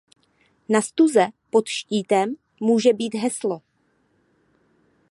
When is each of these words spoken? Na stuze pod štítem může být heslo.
Na 0.69 0.81
stuze 0.81 1.27
pod 1.51 1.65
štítem 1.67 2.35
může 2.59 2.93
být 2.93 3.13
heslo. 3.15 3.61